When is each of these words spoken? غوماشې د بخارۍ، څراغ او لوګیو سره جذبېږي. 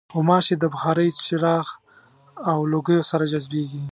غوماشې 0.13 0.55
د 0.59 0.63
بخارۍ، 0.73 1.09
څراغ 1.21 1.67
او 2.49 2.57
لوګیو 2.71 3.07
سره 3.11 3.23
جذبېږي. 3.31 3.83